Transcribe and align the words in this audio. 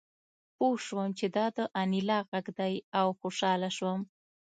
پوه 0.55 0.77
شوم 0.85 1.09
چې 1.19 1.25
دا 1.35 1.45
د 1.57 1.59
انیلا 1.81 2.19
غږ 2.29 2.45
دی 2.59 2.73
او 2.99 3.07
خوشحاله 3.19 3.69
شوم 3.77 3.99